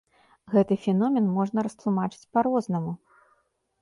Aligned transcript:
Гэты 0.53 0.77
феномен 0.85 1.27
можна 1.35 1.65
растлумачыць 1.67 2.25
па-рознаму. 2.39 2.91